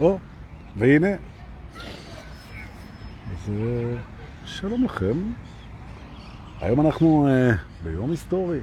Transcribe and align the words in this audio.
או, 0.00 0.18
והנה. 0.76 1.08
אז 3.32 3.50
אה, 3.50 3.96
שלום 4.44 4.84
לכם. 4.84 5.16
היום 6.60 6.86
אנחנו 6.86 7.28
אה, 7.28 7.84
ביום 7.84 8.10
היסטורי. 8.10 8.58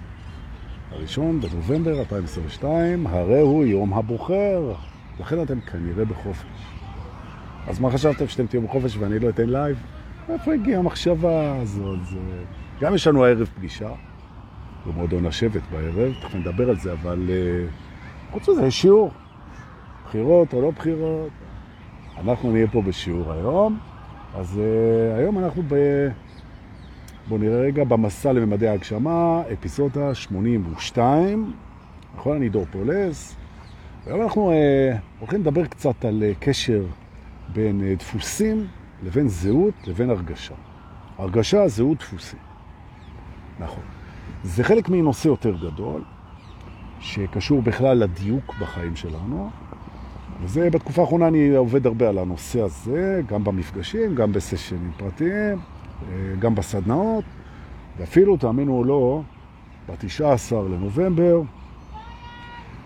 הראשון 0.92 1.42
בנובמבר 1.42 2.00
2022, 2.00 3.08
הרי 3.08 3.40
הוא 3.40 3.66
יום 3.66 3.94
הבוחר. 3.94 4.74
לכן 5.20 5.42
אתם 5.42 5.60
כנראה 5.62 6.06
בחופש. 6.06 6.46
אז 7.68 7.80
מה 7.80 7.92
חשבתם 7.92 8.28
שאתם 8.28 8.48
תהיו 8.48 8.62
בחופש 8.62 8.98
ואני 8.98 9.20
לא 9.20 9.30
אתן 9.30 9.50
live? 9.50 9.78
איפה 10.30 10.54
הגיעה 10.54 10.80
המחשבה 10.80 11.56
הזאת? 11.62 12.06
זה... 12.06 12.20
גם 12.82 12.96
יש 12.96 13.08
לנו 13.08 13.26
הערב 13.26 13.50
פגישה, 13.56 13.90
במועדון 14.86 15.26
השבט 15.26 15.62
בערב, 15.72 16.14
תכף 16.22 16.36
נדבר 16.36 16.70
על 16.70 16.76
זה, 16.76 16.94
אבל 16.94 17.28
אה, 17.28 18.32
חוץ 18.34 18.50
מזה 18.50 18.66
יש 18.66 18.82
שיעור. 18.82 19.12
בחירות 20.08 20.54
או 20.54 20.62
לא 20.62 20.72
בחירות. 20.72 21.30
אנחנו 22.18 22.52
נהיה 22.52 22.68
פה 22.68 22.82
בשיעור 22.82 23.32
היום. 23.32 23.80
אז 24.36 24.58
uh, 24.58 25.18
היום 25.18 25.40
אנחנו 25.40 25.64
ב... 25.68 25.76
בואו 27.28 27.40
נראה 27.40 27.60
רגע 27.60 27.84
במסע 27.84 28.34
לממדי 28.34 28.68
ההגשמה, 28.68 29.42
אפיסודה 29.54 30.16
82. 30.16 31.54
נכון, 32.16 32.38
אני 32.38 32.50
דור 32.50 32.66
פולס. 32.72 33.36
היום 34.06 34.22
אנחנו 34.22 34.52
uh, 34.52 34.98
הולכים 35.20 35.42
לדבר 35.42 35.66
קצת 35.66 36.06
על 36.06 36.24
uh, 36.24 36.44
קשר 36.44 36.84
בין 37.54 37.82
uh, 37.82 38.00
דפוסים 38.00 38.68
לבין 39.04 39.28
זהות 39.28 39.74
לבין 39.88 40.10
הרגשה. 40.10 40.56
הרגשה, 41.18 41.68
זהות, 41.68 41.98
דפוסים. 41.98 42.40
נכון. 43.60 43.84
זה 44.44 44.64
חלק 44.64 44.90
מנושא 44.90 45.28
יותר 45.28 45.56
גדול, 45.58 46.02
שקשור 47.00 47.62
בכלל 47.62 47.98
לדיוק 47.98 48.56
בחיים 48.60 48.96
שלנו. 48.96 49.50
וזה, 50.42 50.70
בתקופה 50.70 51.02
האחרונה 51.02 51.28
אני 51.28 51.56
עובד 51.56 51.86
הרבה 51.88 52.10
על 52.10 52.18
הנושא 52.18 52.62
הזה, 52.62 53.22
גם 53.28 53.44
במפגשים, 53.44 54.16
גם 54.16 54.32
בסשנים 54.32 54.92
פרטיים, 54.98 55.60
גם 56.40 56.56
בסדנאות, 56.56 57.24
ואפילו, 57.98 58.38
תאמינו 58.38 58.78
או 58.78 58.84
לא, 58.84 59.22
ב-19 59.90 60.56
לנובמבר, 60.56 61.42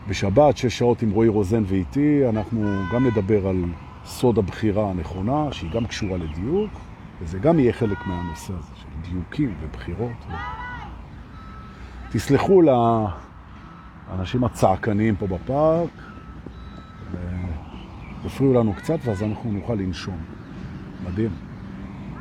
בשבת, 0.07 0.57
שש 0.57 0.77
שעות 0.77 1.01
עם 1.01 1.11
רועי 1.11 1.29
רוזן 1.29 1.63
ואיתי, 1.67 2.29
אנחנו 2.29 2.75
גם 2.93 3.05
נדבר 3.07 3.47
על 3.47 3.63
סוד 4.05 4.37
הבחירה 4.37 4.89
הנכונה, 4.89 5.47
שהיא 5.51 5.71
גם 5.71 5.85
קשורה 5.85 6.17
לדיוק, 6.17 6.71
וזה 7.21 7.39
גם 7.39 7.59
יהיה 7.59 7.73
חלק 7.73 7.97
מהנושא 8.07 8.53
הזה 8.53 8.71
של 8.75 9.11
דיוקים 9.11 9.53
ובחירות. 9.61 10.25
ו... 10.29 10.33
תסלחו 12.11 12.61
לאנשים 12.61 14.43
הצעקניים 14.43 15.15
פה 15.15 15.27
בפארק, 15.27 15.89
יפריעו 18.25 18.53
לנו 18.53 18.73
קצת, 18.73 18.97
ואז 19.03 19.23
אנחנו 19.23 19.51
נוכל 19.51 19.73
לנשום. 19.75 20.17
מדהים. 21.05 21.31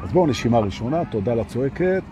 אז 0.03 0.13
בואו 0.13 0.27
נשימה 0.27 0.59
ראשונה, 0.59 1.05
תודה 1.05 1.35
לצועקת. 1.35 2.03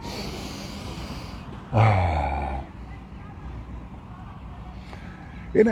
הנה, 5.54 5.70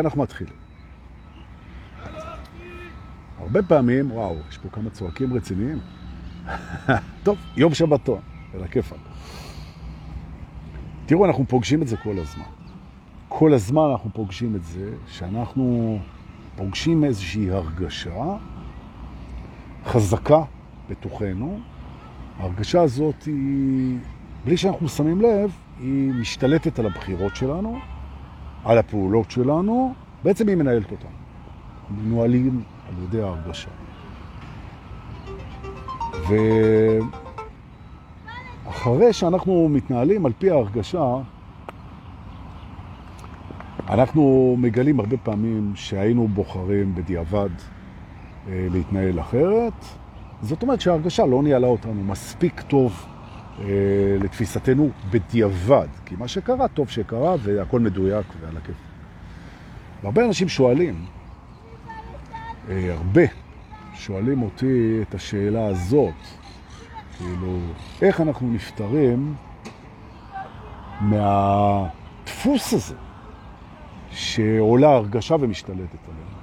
אנחנו 0.00 0.22
מתחילים. 0.22 0.54
הרבה 3.38 3.62
פעמים, 3.62 4.12
וואו, 4.12 4.36
יש 4.50 4.58
פה 4.58 4.68
כמה 4.68 4.90
צועקים 4.90 5.34
רציניים. 5.34 5.78
טוב, 7.24 7.38
יום 7.56 7.74
שבתון, 7.74 8.20
אל 8.54 8.62
הכיפק. 8.64 8.96
תראו, 11.06 11.24
אנחנו 11.24 11.44
פוגשים 11.48 11.82
את 11.82 11.88
זה 11.88 11.96
כל 11.96 12.18
הזמן. 12.18 12.57
כל 13.38 13.54
הזמן 13.54 13.90
אנחנו 13.90 14.10
פוגשים 14.14 14.56
את 14.56 14.64
זה 14.64 14.90
שאנחנו 15.06 15.98
פוגשים 16.56 17.04
איזושהי 17.04 17.50
הרגשה 17.50 18.36
חזקה 19.84 20.42
בתוכנו. 20.90 21.58
ההרגשה 22.38 22.82
הזאת 22.82 23.22
היא, 23.22 23.98
בלי 24.44 24.56
שאנחנו 24.56 24.88
שמים 24.88 25.20
לב, 25.20 25.50
היא 25.80 26.12
משתלטת 26.12 26.78
על 26.78 26.86
הבחירות 26.86 27.36
שלנו, 27.36 27.78
על 28.64 28.78
הפעולות 28.78 29.30
שלנו, 29.30 29.94
בעצם 30.24 30.48
היא 30.48 30.56
מנהלת 30.56 30.90
אותנו. 30.90 31.10
מנוהלים 31.90 32.62
על 32.88 32.94
ידי 33.04 33.22
ההרגשה. 33.22 33.70
ואחרי 38.66 39.12
שאנחנו 39.12 39.68
מתנהלים 39.68 40.26
על 40.26 40.32
פי 40.38 40.50
ההרגשה, 40.50 41.16
אנחנו 43.88 44.56
מגלים 44.58 45.00
הרבה 45.00 45.16
פעמים 45.16 45.72
שהיינו 45.74 46.28
בוחרים 46.28 46.94
בדיעבד 46.94 47.48
אה, 48.48 48.66
להתנהל 48.70 49.20
אחרת. 49.20 49.72
זאת 50.42 50.62
אומרת 50.62 50.80
שההרגשה 50.80 51.26
לא 51.26 51.42
ניהלה 51.42 51.66
אותנו 51.66 52.04
מספיק 52.04 52.60
טוב 52.60 53.06
אה, 53.60 53.64
לתפיסתנו 54.20 54.90
בדיעבד. 55.10 55.86
כי 56.06 56.14
מה 56.18 56.28
שקרה, 56.28 56.68
טוב 56.68 56.88
שקרה, 56.88 57.34
והכל 57.42 57.80
מדויק 57.80 58.26
ועל 58.40 58.56
הכיף. 58.56 58.76
והרבה 60.02 60.24
אנשים 60.24 60.48
שואלים, 60.48 61.04
אה, 62.68 62.94
הרבה 62.94 63.22
שואלים 63.94 64.42
אותי 64.42 64.98
את 65.02 65.14
השאלה 65.14 65.66
הזאת, 65.66 66.14
כאילו, 67.18 67.58
איך 68.02 68.20
אנחנו 68.20 68.50
נפטרים 68.52 69.34
מהדפוס 71.00 72.72
הזה? 72.72 73.07
שעולה 74.18 74.88
הרגשה 74.88 75.36
ומשתלטת 75.40 75.98
עלינו. 76.08 76.38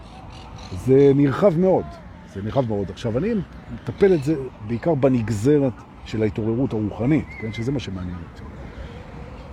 זה 0.86 1.12
נרחב 1.16 1.60
מאוד, 1.60 1.86
זה 2.34 2.42
נרחב 2.42 2.70
מאוד. 2.70 2.90
עכשיו, 2.90 3.18
אני 3.18 3.30
מטפל 3.74 4.14
את 4.14 4.24
זה 4.24 4.36
בעיקר 4.68 4.96
בנגזרת 4.96 5.74
של 6.06 6.24
ההתעוררות 6.24 6.74
הרוחנית, 6.74 7.26
כן? 7.42 7.54
שזה 7.54 7.72
מה 7.72 7.80
שמעניין 7.80 8.16
אותי. 8.16 8.44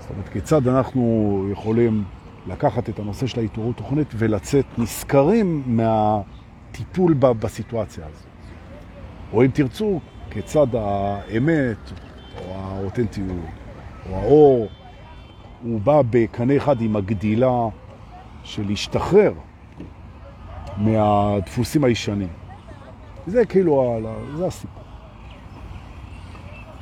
זאת 0.01 0.11
אומרת, 0.11 0.29
כיצד 0.29 0.69
אנחנו 0.69 1.47
יכולים 1.53 2.05
לקחת 2.47 2.89
את 2.89 2.99
הנושא 2.99 3.27
של 3.27 3.41
ההתעוררות 3.41 3.81
הרוחנית 3.81 4.09
ולצאת 4.15 4.65
נזכרים 4.79 5.63
מהטיפול 5.67 7.15
בסיטואציה 7.15 8.07
הזאת. 8.07 8.27
או 9.33 9.45
אם 9.45 9.51
תרצו, 9.55 10.01
כיצד 10.31 10.67
האמת, 10.75 11.93
או 12.39 12.55
האותנטיות, 12.55 13.29
או 14.11 14.17
האור, 14.17 14.69
הוא 15.63 15.81
בא 15.81 16.03
בקנה 16.11 16.57
אחד 16.57 16.81
עם 16.81 16.97
הגדילה 16.97 17.69
של 18.45 18.67
להשתחרר 18.67 19.33
מהדפוסים 20.77 21.85
הישנים. 21.85 22.29
זה 23.27 23.47
כאילו, 23.47 24.01
זה 24.37 24.47
הסיפור. 24.47 24.83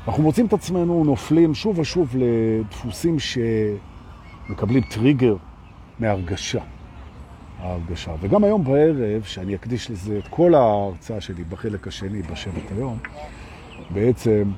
אנחנו 0.08 0.22
מוצאים 0.22 0.46
את 0.46 0.52
עצמנו 0.52 1.04
נופלים 1.04 1.54
שוב 1.54 1.78
ושוב 1.78 2.14
לדפוסים 2.14 3.16
שמקבלים 3.18 4.82
טריגר 4.82 5.36
מהרגשה. 5.98 6.60
ההרגשה. 7.60 8.12
וגם 8.20 8.44
היום 8.44 8.64
בערב, 8.64 9.22
שאני 9.22 9.54
אקדיש 9.54 9.90
לזה 9.90 10.18
את 10.18 10.28
כל 10.28 10.54
ההרצאה 10.54 11.20
שלי 11.20 11.44
בחלק 11.44 11.88
השני 11.88 12.22
בשבט 12.22 12.72
היום, 12.76 12.98
בעצם 13.90 14.50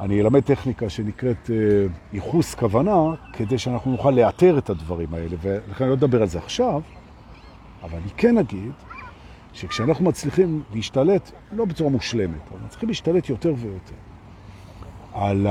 אני 0.00 0.20
אלמד 0.20 0.40
טכניקה 0.40 0.88
שנקראת 0.88 1.50
אה, 1.50 1.56
ייחוס 2.12 2.54
כוונה, 2.54 3.14
כדי 3.32 3.58
שאנחנו 3.58 3.90
נוכל 3.90 4.10
לאתר 4.10 4.58
את 4.58 4.70
הדברים 4.70 5.14
האלה, 5.14 5.36
ולכן 5.40 5.84
אני 5.84 5.90
לא 5.90 5.94
אדבר 5.94 6.22
על 6.22 6.28
זה 6.28 6.38
עכשיו, 6.38 6.82
אבל 7.82 7.98
אני 7.98 8.10
כן 8.16 8.38
אגיד 8.38 8.72
שכשאנחנו 9.52 10.04
מצליחים 10.04 10.62
להשתלט, 10.74 11.30
לא 11.52 11.64
בצורה 11.64 11.90
מושלמת, 11.90 12.40
אבל 12.52 12.60
מצליחים 12.64 12.88
להשתלט 12.88 13.28
יותר 13.28 13.54
ויותר 13.56 13.94
על 15.14 15.46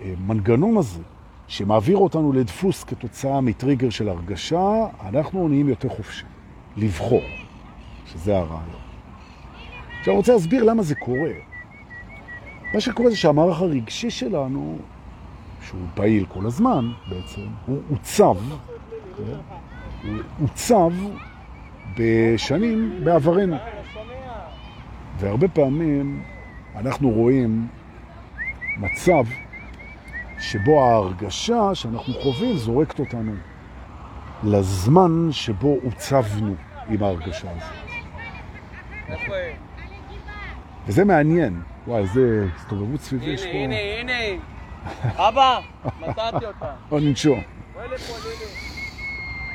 המנגנון 0.00 0.76
הזה, 0.76 1.02
שמעביר 1.48 1.96
אותנו 1.96 2.32
לדפוס 2.32 2.84
כתוצאה 2.84 3.40
מטריגר 3.40 3.90
של 3.90 4.08
הרגשה, 4.08 4.86
אנחנו 5.08 5.48
נהיים 5.48 5.68
יותר 5.68 5.88
חופשי, 5.88 6.24
לבחור, 6.76 7.22
שזה 8.06 8.36
הרעיון. 8.36 8.80
עכשיו 9.98 10.12
אני 10.12 10.18
רוצה 10.18 10.32
להסביר 10.32 10.64
למה 10.64 10.82
זה 10.82 10.94
קורה. 10.94 11.49
מה 12.74 12.80
שקורה 12.80 13.10
זה 13.10 13.16
שהמערך 13.16 13.60
הרגשי 13.60 14.10
שלנו, 14.10 14.78
שהוא 15.62 15.80
פעיל 15.94 16.26
כל 16.28 16.46
הזמן 16.46 16.90
בעצם, 17.08 17.46
הוא 17.66 17.80
עוצב, 17.90 18.36
הוא 20.02 20.16
עוצב 20.42 20.92
בשנים 21.98 23.00
בעברנו. 23.04 23.56
והרבה 25.18 25.48
פעמים 25.48 26.22
אנחנו 26.76 27.10
רואים 27.10 27.68
מצב 28.76 29.24
שבו 30.38 30.84
ההרגשה 30.84 31.74
שאנחנו 31.74 32.14
חווים 32.14 32.56
זורקת 32.56 33.00
אותנו 33.00 33.32
לזמן 34.44 35.28
שבו 35.30 35.76
עוצבנו 35.84 36.54
עם 36.88 37.02
ההרגשה 37.02 37.48
הזאת. 37.50 37.90
וזה 40.86 41.04
מעניין, 41.04 41.60
וואי, 41.90 42.02
איזה 42.02 42.46
הסתובבות 42.56 43.00
סביבי 43.00 43.30
יש 43.30 43.42
פה. 43.42 43.48
הנה, 43.48 43.74
הנה, 43.74 44.12
הנה. 44.12 44.42
אבא, 45.28 45.60
מצאתי 46.00 46.46
אותה. 46.46 46.72
בוא 46.88 47.00
ננשום. 47.00 47.40
בואי 47.74 47.88
לפה, 47.88 48.14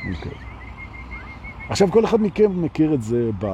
לילי. 0.03 0.15
אוקיי. 0.15 0.31
עכשיו, 1.69 1.91
כל 1.91 2.05
אחד 2.05 2.21
מכם 2.21 2.63
מכיר 2.63 2.93
את 2.93 3.01
זה 3.01 3.29
ב... 3.39 3.45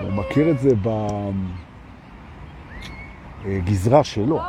הוא 0.00 0.12
מכיר 0.12 0.50
את 0.50 0.58
זה 0.58 0.70
בגזרה 3.44 4.04
שלו. 4.04 4.40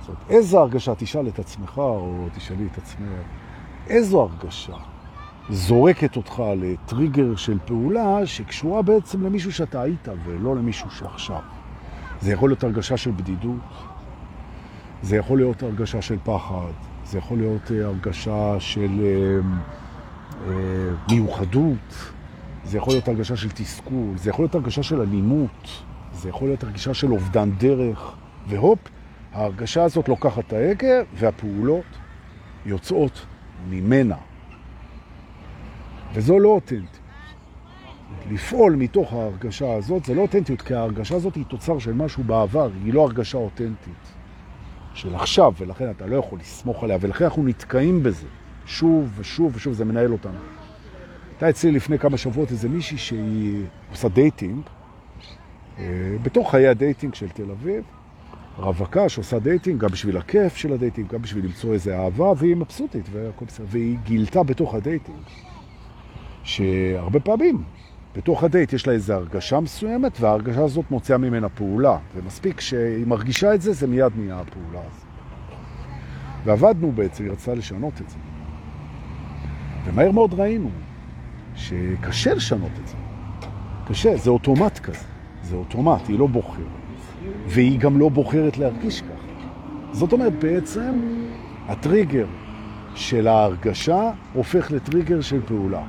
זאת 0.00 0.08
אומרת, 0.08 0.30
איזו 0.30 0.60
הרגשה, 0.60 0.94
תשאל 0.94 1.28
את 1.28 1.38
עצמך 1.38 1.78
או 1.78 2.26
תשאלי 2.34 2.66
את 2.72 2.78
עצמך, 2.78 3.08
איזו 3.86 4.22
הרגשה 4.22 4.76
זורקת 5.50 6.16
אותך 6.16 6.42
לטריגר 6.56 7.36
של 7.36 7.58
פעולה 7.66 8.26
שקשורה 8.26 8.82
בעצם 8.82 9.26
למישהו 9.26 9.52
שאתה 9.52 9.80
היית 9.80 10.08
ולא 10.24 10.56
למישהו 10.56 10.90
שעכשיו. 10.90 11.61
זה 12.22 12.32
יכול 12.32 12.50
להיות 12.50 12.64
הרגשה 12.64 12.96
של 12.96 13.10
בדידות, 13.10 13.60
זה 15.02 15.16
יכול 15.16 15.38
להיות 15.38 15.62
הרגשה 15.62 16.02
של 16.02 16.16
פחד, 16.24 16.72
זה 17.04 17.18
יכול 17.18 17.38
להיות 17.38 17.72
אה, 17.72 17.84
הרגשה 17.86 18.56
של 18.58 19.00
אה, 19.00 19.38
אה, 20.48 20.54
מיוחדות, 21.10 22.12
זה 22.64 22.78
יכול 22.78 22.94
להיות 22.94 23.08
הרגשה 23.08 23.36
של 23.36 23.50
תסכול, 23.50 24.16
זה 24.16 24.30
יכול 24.30 24.42
להיות 24.42 24.54
הרגשה 24.54 24.82
של 24.82 25.00
אלימות, 25.00 25.68
זה 26.12 26.28
יכול 26.28 26.48
להיות 26.48 26.62
הרגשה 26.64 26.94
של 26.94 27.12
אובדן 27.12 27.50
דרך, 27.50 28.14
והופ, 28.48 28.78
ההרגשה 29.32 29.82
הזאת 29.82 30.08
לוקחת 30.08 30.44
את 30.46 30.52
ההגה 30.52 31.02
והפעולות 31.14 31.84
יוצאות 32.66 33.26
ממנה. 33.70 34.16
וזו 36.14 36.38
לא 36.38 36.48
אותנטיות. 36.48 37.01
לפעול 38.30 38.76
מתוך 38.76 39.12
ההרגשה 39.12 39.74
הזאת 39.74 40.04
זה 40.04 40.14
לא 40.14 40.20
אותנטיות, 40.20 40.62
כי 40.62 40.74
ההרגשה 40.74 41.16
הזאת 41.16 41.34
היא 41.34 41.44
תוצר 41.48 41.78
של 41.78 41.92
משהו 41.92 42.24
בעבר, 42.24 42.70
היא 42.84 42.94
לא 42.94 43.02
הרגשה 43.02 43.38
אותנטית 43.38 44.12
של 44.94 45.14
עכשיו, 45.14 45.52
ולכן 45.58 45.90
אתה 45.90 46.06
לא 46.06 46.16
יכול 46.16 46.38
לסמוך 46.38 46.84
עליה, 46.84 46.98
ולכן 47.00 47.24
אנחנו 47.24 47.44
נתקעים 47.44 48.02
בזה 48.02 48.26
שוב 48.66 49.12
ושוב 49.16 49.52
ושוב, 49.56 49.72
זה 49.72 49.84
מנהל 49.84 50.12
אותנו. 50.12 50.38
הייתה 51.30 51.50
אצלי 51.50 51.72
לפני 51.72 51.98
כמה 51.98 52.16
שבועות 52.16 52.50
איזה 52.50 52.68
מישהי 52.68 52.98
שהיא 52.98 53.64
עושה 53.90 54.08
dating, 54.08 54.60
אה, 55.78 55.84
בתוך 56.22 56.50
חיי 56.50 56.68
ה 56.68 56.75
dating 56.75 57.14
של 57.14 57.28
תל 57.28 57.50
אביב, 57.50 57.84
רווקה 58.58 59.08
שעושה 59.08 59.38
dating, 59.38 59.80
גם 59.80 59.88
בשביל 59.88 60.16
הכיף 60.16 60.56
של 60.56 60.72
ה 60.72 60.76
dating, 60.76 61.08
גם 61.12 61.22
בשביל 61.22 61.44
למצוא 61.44 61.72
איזה 61.72 61.98
אהבה, 61.98 62.32
והיא 62.36 62.56
מבסוטית, 62.56 63.06
והיא 63.66 63.98
גילתה 64.04 64.42
בתוך 64.42 64.74
ה 64.74 64.79
dating, 64.79 65.18
שהרבה 66.44 67.20
פעמים 67.20 67.62
בתוך 68.16 68.44
הדייט 68.44 68.72
יש 68.72 68.86
לה 68.86 68.92
איזו 68.92 69.14
הרגשה 69.14 69.60
מסוימת, 69.60 70.20
וההרגשה 70.20 70.64
הזאת 70.64 70.90
מוציאה 70.90 71.18
ממנה 71.18 71.48
פעולה, 71.48 71.98
ומספיק 72.14 72.60
שהיא 72.60 73.06
מרגישה 73.06 73.54
את 73.54 73.62
זה, 73.62 73.72
זה 73.72 73.86
מיד 73.86 74.12
נהיה 74.16 74.40
הפעולה 74.40 74.80
הזאת. 74.90 75.06
ועבדנו 76.44 76.92
בעצם, 76.92 77.24
היא 77.24 77.32
רצתה 77.32 77.54
לשנות 77.54 78.00
את 78.00 78.10
זה. 78.10 78.16
ומהר 79.84 80.10
מאוד 80.10 80.34
ראינו 80.34 80.70
שקשה 81.54 82.34
לשנות 82.34 82.70
את 82.82 82.86
זה. 82.88 82.94
קשה, 83.88 84.16
זה 84.16 84.30
אוטומט 84.30 84.78
כזה. 84.78 85.04
זה 85.42 85.56
אוטומט, 85.56 86.08
היא 86.08 86.18
לא 86.18 86.26
בוחרת. 86.26 86.66
והיא 87.46 87.78
גם 87.78 87.98
לא 87.98 88.08
בוחרת 88.08 88.58
להרגיש 88.58 89.02
ככה. 89.02 89.32
זאת 89.92 90.12
אומרת, 90.12 90.32
בעצם 90.38 91.00
הטריגר 91.68 92.26
של 92.94 93.28
ההרגשה 93.28 94.10
הופך 94.32 94.70
לטריגר 94.70 95.20
של 95.20 95.40
פעולה. 95.46 95.82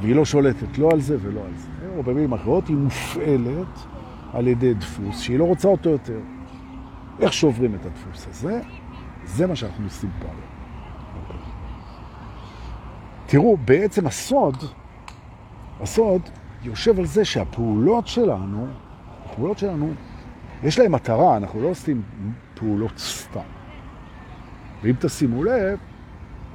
והיא 0.00 0.14
לא 0.14 0.24
שולטת 0.24 0.78
לא 0.78 0.88
על 0.92 1.00
זה 1.00 1.16
ולא 1.20 1.40
על 1.40 1.56
זה. 1.56 1.68
או 1.96 2.02
במילים 2.02 2.32
אחרות, 2.32 2.68
היא 2.68 2.76
מופעלת 2.76 3.86
על 4.32 4.48
ידי 4.48 4.74
דפוס 4.74 5.20
שהיא 5.20 5.38
לא 5.38 5.44
רוצה 5.44 5.68
אותו 5.68 5.90
יותר. 5.90 6.20
איך 7.20 7.32
שוברים 7.32 7.74
את 7.74 7.86
הדפוס 7.86 8.26
הזה? 8.30 8.60
זה 9.24 9.46
מה 9.46 9.56
שאנחנו 9.56 9.84
עושים 9.84 10.10
פה 10.18 10.24
היום. 10.24 10.48
תראו, 13.26 13.56
בעצם 13.64 14.06
הסוד, 14.06 14.56
הסוד 15.80 16.22
יושב 16.62 16.98
על 16.98 17.06
זה 17.06 17.24
שהפעולות 17.24 18.06
שלנו, 18.06 18.66
הפעולות 19.24 19.58
שלנו, 19.58 19.92
יש 20.62 20.78
להן 20.78 20.92
מטרה, 20.92 21.36
אנחנו 21.36 21.62
לא 21.62 21.68
עושים 21.68 22.02
פעולות 22.54 22.98
סתם. 22.98 23.40
ואם 24.82 24.94
תשימו 25.00 25.44
לב, 25.44 25.78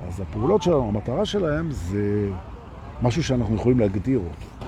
אז 0.07 0.19
הפעולות 0.19 0.61
שלנו, 0.61 0.87
המטרה 0.87 1.25
שלהן 1.25 1.71
זה 1.71 2.29
משהו 3.03 3.23
שאנחנו 3.23 3.55
יכולים 3.55 3.79
להגדיר 3.79 4.19
אותו. 4.19 4.65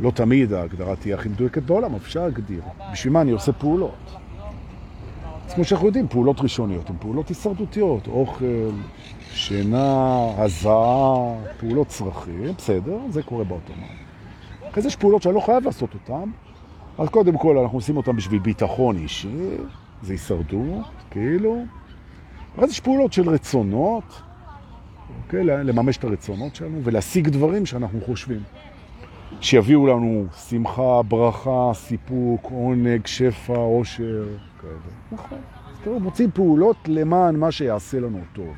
לא 0.00 0.10
תמיד 0.10 0.52
ההגדרה 0.52 0.96
תהיה 0.96 1.14
הכי 1.14 1.28
מדויקת 1.28 1.62
בעולם, 1.62 1.94
אפשר 1.94 2.22
להגדיר. 2.22 2.62
בשביל 2.92 3.12
מה 3.12 3.20
אני 3.20 3.30
עושה 3.30 3.52
פעולות? 3.52 4.16
אז 5.46 5.54
כמו 5.54 5.64
שאנחנו 5.64 5.86
יודעים, 5.86 6.08
פעולות 6.08 6.40
ראשוניות 6.40 6.90
הן 6.90 6.96
פעולות 7.00 7.28
הישרדותיות, 7.28 8.06
אוכל, 8.06 8.70
שינה, 9.30 10.28
הזעה, 10.38 11.14
פעולות 11.60 11.86
צרכים, 11.86 12.52
בסדר, 12.58 12.98
זה 13.10 13.22
קורה 13.22 13.44
באוטומט. 13.44 13.78
אחרי 14.70 14.82
זה 14.82 14.88
יש 14.88 14.96
פעולות 14.96 15.22
שאני 15.22 15.34
לא 15.34 15.40
חייב 15.40 15.64
לעשות 15.64 15.94
אותן, 15.94 16.30
אז 16.98 17.08
קודם 17.08 17.38
כל 17.38 17.58
אנחנו 17.58 17.78
עושים 17.78 17.96
אותן 17.96 18.16
בשביל 18.16 18.38
ביטחון 18.38 18.96
אישי, 18.96 19.56
זה 20.02 20.12
הישרדות, 20.12 20.86
כאילו. 21.10 21.64
אחרי 22.54 22.66
זה 22.66 22.72
יש 22.72 22.80
פעולות 22.80 23.12
של 23.12 23.30
רצונות, 23.30 24.22
אוקיי? 25.24 25.44
לממש 25.44 25.96
את 25.96 26.04
הרצונות 26.04 26.54
שלנו 26.54 26.80
ולהשיג 26.84 27.28
דברים 27.28 27.66
שאנחנו 27.66 28.00
חושבים. 28.00 28.40
שיביאו 29.40 29.86
לנו 29.86 30.26
שמחה, 30.48 31.02
ברכה, 31.02 31.70
סיפוק, 31.74 32.44
עונג, 32.44 33.06
שפע, 33.06 33.56
עושר, 33.56 34.24
כאלה. 34.60 34.72
נכון. 35.12 35.38
תראו, 35.84 36.00
מוצאים 36.00 36.30
פעולות 36.30 36.76
למען 36.88 37.36
מה 37.36 37.50
שיעשה 37.50 38.00
לנו 38.00 38.20
טוב. 38.32 38.54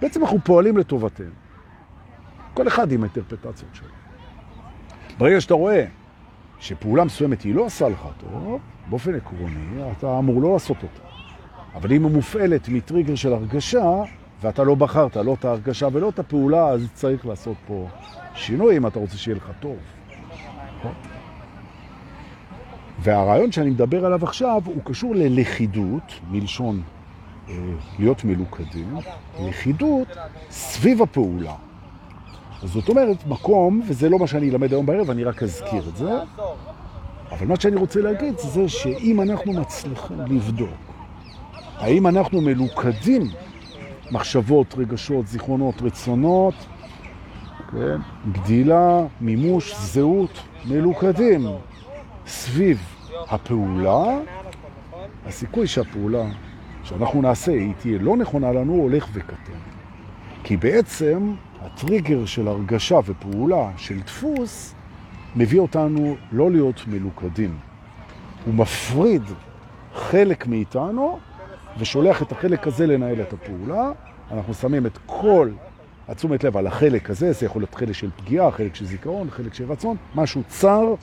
בעצם 0.00 0.22
אנחנו 0.22 0.38
פועלים 0.44 0.76
לטובתנו. 0.76 1.30
כל 2.54 2.68
אחד 2.68 2.92
עם 2.92 3.02
האינטרפטציות 3.02 3.70
שלו. 3.72 3.88
ברגע 5.18 5.40
שאתה 5.40 5.54
רואה 5.54 5.84
שפעולה 6.58 7.04
מסוימת 7.04 7.42
היא 7.42 7.54
לא 7.54 7.66
עשה 7.66 7.88
לך 7.88 8.08
טוב, 8.20 8.58
באופן 8.90 9.14
עקרוני, 9.14 9.92
אתה 9.98 10.18
אמור 10.18 10.42
לא 10.42 10.52
לעשות 10.52 10.76
אותה. 10.82 11.08
אבל 11.74 11.92
אם 11.92 12.04
היא 12.04 12.14
מופעלת 12.14 12.68
מטריגר 12.68 13.14
של 13.14 13.32
הרגשה, 13.32 14.02
ואתה 14.40 14.64
לא 14.64 14.74
בחרת 14.74 15.16
לא 15.16 15.34
את 15.34 15.44
ההרגשה 15.44 15.88
ולא 15.92 16.08
את 16.08 16.18
הפעולה, 16.18 16.68
אז 16.68 16.88
צריך 16.94 17.26
לעשות 17.26 17.56
פה 17.66 17.88
שינוי 18.34 18.76
אם 18.76 18.86
אתה 18.86 18.98
רוצה 18.98 19.16
שיהיה 19.16 19.36
לך 19.36 19.50
טוב. 19.60 19.76
נכון? 20.78 20.92
והרעיון 22.98 23.52
שאני 23.52 23.70
מדבר 23.70 24.06
עליו 24.06 24.24
עכשיו 24.24 24.62
הוא 24.64 24.82
קשור 24.84 25.14
ללכידות, 25.14 26.12
מלשון 26.30 26.82
אה, 27.48 27.54
להיות 27.98 28.24
מלוכדים, 28.24 28.96
לכידות 29.40 30.08
סביב 30.50 31.02
הפעולה. 31.02 31.54
זאת 32.62 32.88
אומרת, 32.88 33.26
מקום, 33.26 33.82
וזה 33.88 34.08
לא 34.08 34.18
מה 34.18 34.26
שאני 34.26 34.50
אלמד 34.50 34.72
היום 34.72 34.86
בערב, 34.86 35.10
אני 35.10 35.24
רק 35.24 35.42
אזכיר 35.42 35.88
את 35.88 35.96
זה, 35.96 36.10
אבל 37.30 37.46
מה 37.46 37.60
שאני 37.60 37.76
רוצה 37.76 38.00
להגיד 38.00 38.38
זה 38.38 38.68
שאם 38.68 39.20
אנחנו 39.20 39.52
מצליחים 39.52 40.20
לבדוק 40.20 40.88
האם 41.78 42.06
אנחנו 42.06 42.40
מלוכדים 42.40 43.22
מחשבות, 44.10 44.74
רגשות, 44.78 45.26
זיכרונות, 45.26 45.82
רצונות, 45.82 46.54
כן? 47.72 47.96
גדילה, 48.32 49.00
מימוש, 49.20 49.74
זהות, 49.76 50.42
מלוכדים 50.64 51.46
סביב 52.26 52.78
הפעולה, 53.28 54.18
הסיכוי 55.26 55.66
שהפעולה 55.66 56.24
שאנחנו 56.84 57.22
נעשה 57.22 57.52
היא 57.52 57.74
תהיה 57.78 57.98
לא 57.98 58.16
נכונה 58.16 58.52
לנו 58.52 58.72
הולך 58.72 59.08
וקטן. 59.12 59.58
כי 60.44 60.56
בעצם 60.56 61.34
הטריגר 61.60 62.26
של 62.26 62.48
הרגשה 62.48 62.98
ופעולה 63.04 63.70
של 63.76 64.00
דפוס 64.00 64.74
מביא 65.36 65.60
אותנו 65.60 66.16
לא 66.32 66.50
להיות 66.50 66.84
מלוכדים. 66.86 67.56
הוא 68.44 68.54
מפריד 68.54 69.22
חלק 69.94 70.46
מאיתנו 70.46 71.18
ושולח 71.78 72.22
את 72.22 72.32
החלק 72.32 72.66
הזה 72.66 72.86
לנהל 72.86 73.20
את 73.20 73.32
הפעולה. 73.32 73.90
אנחנו 74.30 74.54
שמים 74.54 74.86
את 74.86 74.98
כל 75.06 75.50
התשומת 76.08 76.44
לב 76.44 76.56
על 76.56 76.66
החלק 76.66 77.10
הזה, 77.10 77.32
זה 77.32 77.46
יכול 77.46 77.62
להיות 77.62 77.74
חלק 77.74 77.92
של 77.92 78.10
פגיעה, 78.16 78.50
חלק 78.50 78.74
של 78.74 78.86
זיכרון, 78.86 79.30
חלק 79.30 79.54
של 79.54 79.72
רצון, 79.72 79.96
משהו 80.14 80.42
צר 80.48 80.94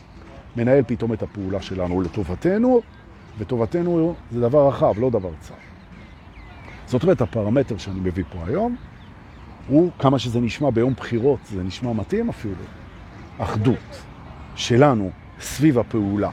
מנהל 0.56 0.84
פתאום 0.88 1.14
את 1.14 1.24
הפעולה 1.24 1.62
שלנו 1.62 2.02
לטובתנו, 2.02 2.82
וטובתנו 3.38 4.16
זה 4.32 4.42
דבר 4.42 4.68
רחב, 4.68 4.94
לא 4.98 5.10
דבר 5.10 5.30
צר. 5.40 5.54
זאת 6.86 7.04
אומרת, 7.04 7.22
הפרמטר 7.22 7.78
שאני 7.78 8.00
מביא 8.00 8.24
פה 8.32 8.40
היום, 8.48 8.76
הוא 9.68 9.92
כמה 10.00 10.20
שזה 10.20 10.40
נשמע 10.40 10.70
ביום 10.70 10.94
בחירות, 10.94 11.40
זה 11.46 11.64
נשמע 11.64 11.94
מתאים 11.94 12.30
אפילו, 12.30 12.64
אחדות 13.38 14.04
שלנו 14.56 15.10
סביב 15.40 15.80
הפעולה. 15.80 16.30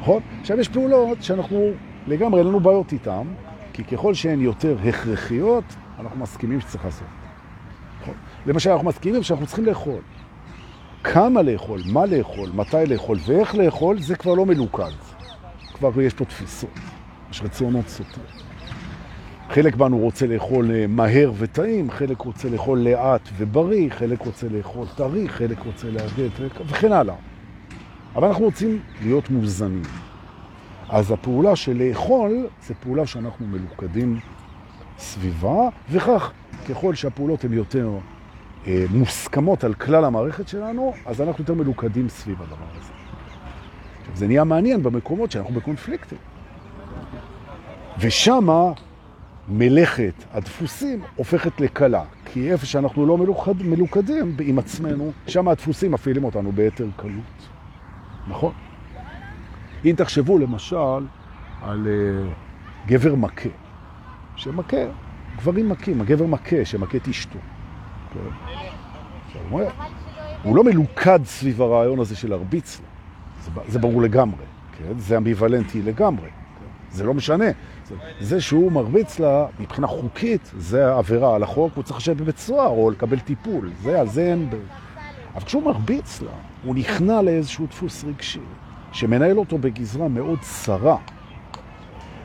נכון? 0.00 0.22
עכשיו 0.40 0.60
יש 0.60 0.68
פעולות 0.68 1.22
שאנחנו 1.22 1.70
לגמרי 2.06 2.40
אין 2.40 2.48
לנו 2.48 2.60
בעיות 2.60 2.92
איתן, 2.92 3.26
כי 3.72 3.84
ככל 3.84 4.14
שהן 4.14 4.40
יותר 4.40 4.76
הכרחיות, 4.88 5.64
אנחנו 6.00 6.18
מסכימים 6.18 6.60
שצריך 6.60 6.84
לעשות. 6.84 7.06
נכון? 8.00 8.14
למשל, 8.46 8.70
אנחנו 8.70 8.88
מסכימים 8.88 9.22
שאנחנו 9.22 9.46
צריכים 9.46 9.64
לאכול. 9.64 10.00
כמה 11.04 11.42
לאכול, 11.42 11.80
מה 11.86 12.06
לאכול, 12.06 12.50
מתי 12.54 12.76
לאכול 12.86 13.18
ואיך 13.26 13.54
לאכול, 13.54 13.98
זה 13.98 14.16
כבר 14.16 14.34
לא 14.34 14.46
מלוכד. 14.46 14.90
כבר 15.74 16.00
יש 16.00 16.14
פה 16.14 16.24
תפיסות, 16.24 16.70
יש 17.30 17.42
רצונות 17.42 17.88
סותרים. 17.88 18.26
חלק 19.50 19.74
בנו 19.74 19.98
רוצה 19.98 20.26
לאכול 20.26 20.70
אה, 20.70 20.86
מהר 20.86 21.32
וטעים, 21.38 21.90
חלק 21.90 22.20
רוצה 22.20 22.48
לאכול 22.48 22.78
לאט 22.78 23.28
ובריא, 23.36 23.90
חלק 23.90 24.22
רוצה 24.22 24.46
לאכול 24.48 24.86
טרי, 24.96 25.28
חלק 25.28 25.58
רוצה 25.58 25.90
להגד 25.90 26.28
וכן 26.66 26.92
הלאה. 26.92 27.14
אבל 28.16 28.28
אנחנו 28.28 28.44
רוצים 28.44 28.80
להיות 29.02 29.30
מוזנים. 29.30 30.03
אז 30.88 31.10
הפעולה 31.10 31.56
של 31.56 31.82
לאכול 31.82 32.46
זה 32.66 32.74
פעולה 32.74 33.06
שאנחנו 33.06 33.46
מלוכדים 33.46 34.18
סביבה, 34.98 35.68
וכך 35.90 36.32
ככל 36.68 36.94
שהפעולות 36.94 37.44
הן 37.44 37.52
יותר 37.52 37.90
אה, 38.66 38.84
מוסכמות 38.90 39.64
על 39.64 39.74
כלל 39.74 40.04
המערכת 40.04 40.48
שלנו, 40.48 40.94
אז 41.06 41.20
אנחנו 41.20 41.42
יותר 41.42 41.54
מלוכדים 41.54 42.08
סביב 42.08 42.42
הדבר 42.42 42.66
הזה. 42.76 42.92
עכשיו, 44.00 44.16
זה 44.16 44.26
נהיה 44.26 44.44
מעניין 44.44 44.82
במקומות 44.82 45.30
שאנחנו 45.30 45.54
בקונפליקטים. 45.54 46.18
ושמה 47.98 48.72
מלאכת 49.48 50.14
הדפוסים 50.32 51.02
הופכת 51.16 51.60
לקלה. 51.60 52.04
כי 52.24 52.52
איפה 52.52 52.66
שאנחנו 52.66 53.06
לא 53.06 53.18
מלוכד, 53.18 53.62
מלוכדים 53.62 54.36
עם 54.40 54.58
עצמנו, 54.58 55.12
שם 55.26 55.48
הדפוסים 55.48 55.92
מפעילים 55.92 56.24
אותנו 56.24 56.52
ביתר 56.52 56.86
קלות. 56.96 57.48
נכון? 58.28 58.52
אם 59.84 59.94
תחשבו 59.96 60.38
למשל 60.38 61.06
על 61.62 61.86
uh, 61.86 62.88
גבר 62.88 63.14
מכה, 63.14 63.48
שמכה, 64.36 64.76
גברים 65.38 65.68
מכים, 65.68 66.00
הגבר 66.00 66.26
מכה, 66.26 66.64
שמכה 66.64 66.96
את 66.96 67.08
אשתו. 67.08 67.38
כן? 69.32 69.58
הוא, 70.42 70.56
לא 70.56 70.64
מלוכד 70.64 71.20
סביב 71.24 71.62
הרעיון 71.62 72.00
הזה 72.00 72.16
של 72.16 72.30
להרביץ 72.30 72.80
לו. 72.80 72.86
זה, 73.44 73.60
זה 73.72 73.78
ברור 73.78 74.02
לגמרי, 74.02 74.44
כן? 74.78 74.98
זה 74.98 75.16
אמביוולנטי 75.16 75.82
לגמרי. 75.82 76.28
כן? 76.28 76.96
זה 76.96 77.04
לא 77.04 77.14
משנה. 77.14 77.44
זה, 77.88 77.94
זה 78.20 78.40
שהוא 78.40 78.72
מרביץ 78.72 79.18
לה, 79.18 79.46
מבחינה 79.60 79.86
חוקית, 79.86 80.50
זה 80.56 80.94
עבירה 80.94 81.34
על 81.34 81.42
החוק, 81.42 81.72
הוא 81.74 81.84
צריך 81.84 81.98
לשבת 81.98 82.16
בבית 82.16 82.38
סוהר 82.38 82.68
או 82.68 82.90
לקבל 82.90 83.18
טיפול. 83.18 83.70
זה, 83.82 84.00
על 84.00 84.08
זה 84.08 84.22
אין... 84.22 84.50
ב... 84.50 84.54
אבל 85.34 85.44
כשהוא 85.44 85.62
מרביץ 85.62 86.22
לה, 86.22 86.30
הוא 86.64 86.74
נכנע 86.74 87.22
לאיזשהו 87.22 87.66
דפוס 87.66 88.04
רגשי, 88.04 88.40
שמנהל 88.94 89.38
אותו 89.38 89.58
בגזרה 89.58 90.08
מאוד 90.08 90.38
צרה. 90.40 90.96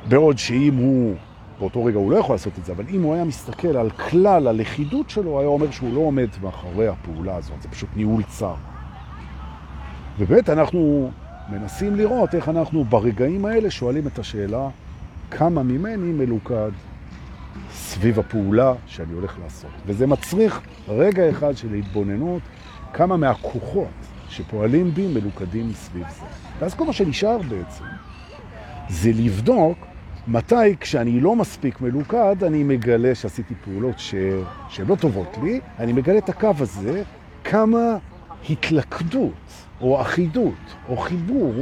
בעוד 0.09 0.37
שאם 0.37 0.75
הוא, 0.75 1.15
באותו 1.59 1.85
רגע 1.85 1.97
הוא 1.97 2.11
לא 2.11 2.17
יכול 2.17 2.35
לעשות 2.35 2.53
את 2.59 2.65
זה, 2.65 2.71
אבל 2.71 2.83
אם 2.89 3.01
הוא 3.01 3.13
היה 3.13 3.23
מסתכל 3.23 3.77
על 3.77 3.89
כלל 3.89 4.47
הלכידות 4.47 5.09
שלו, 5.09 5.39
היה 5.39 5.47
אומר 5.47 5.71
שהוא 5.71 5.93
לא 5.93 5.99
עומד 5.99 6.27
מאחורי 6.41 6.87
הפעולה 6.87 7.35
הזאת, 7.35 7.61
זה 7.61 7.69
פשוט 7.69 7.89
ניהול 7.95 8.23
צר. 8.23 8.55
ובאמת 10.19 10.49
אנחנו 10.49 11.11
מנסים 11.49 11.95
לראות 11.95 12.35
איך 12.35 12.49
אנחנו 12.49 12.83
ברגעים 12.83 13.45
האלה 13.45 13.71
שואלים 13.71 14.07
את 14.07 14.19
השאלה, 14.19 14.69
כמה 15.31 15.63
ממני 15.63 16.11
מלוכד 16.11 16.71
סביב 17.71 18.19
הפעולה 18.19 18.73
שאני 18.87 19.13
הולך 19.13 19.37
לעשות. 19.43 19.71
וזה 19.85 20.07
מצריך 20.07 20.61
רגע 20.87 21.29
אחד 21.29 21.57
של 21.57 21.73
התבוננות, 21.73 22.41
כמה 22.93 23.17
מהכוחות 23.17 23.87
שפועלים 24.29 24.93
בי 24.93 25.07
מלוכדים 25.07 25.73
סביב 25.73 26.05
זה. 26.09 26.25
ואז 26.59 26.73
כל 26.73 26.85
מה 26.85 26.93
שנשאר 26.93 27.37
בעצם 27.37 27.83
זה 28.89 29.11
לבדוק 29.15 29.77
מתי 30.27 30.75
כשאני 30.79 31.19
לא 31.19 31.35
מספיק 31.35 31.81
מלוכד 31.81 32.43
אני 32.43 32.63
מגלה 32.63 33.15
שעשיתי 33.15 33.53
פעולות 33.63 33.99
ש... 33.99 34.15
שהן 34.69 34.87
לא 34.87 34.95
טובות 34.95 35.37
לי, 35.43 35.59
אני 35.79 35.93
מגלה 35.93 36.17
את 36.17 36.29
הקו 36.29 36.51
הזה, 36.59 37.03
כמה 37.43 37.97
התלכדות 38.49 39.65
או 39.81 40.01
אחידות 40.01 40.75
או 40.89 40.97
חיבור 40.97 41.53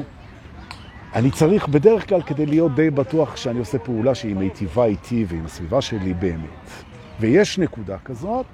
אני 1.15 1.31
צריך 1.31 1.67
בדרך 1.67 2.09
כלל 2.09 2.21
כדי 2.21 2.45
להיות 2.45 2.75
די 2.75 2.89
בטוח 2.89 3.36
שאני 3.36 3.59
עושה 3.59 3.79
פעולה 3.79 4.15
שהיא 4.15 4.36
מיטיבה 4.36 4.86
איתי 4.86 5.25
ועם 5.27 5.45
הסביבה 5.45 5.81
שלי 5.81 6.13
באמת. 6.13 6.83
ויש 7.19 7.59
נקודה 7.59 7.97
כזאת, 8.05 8.45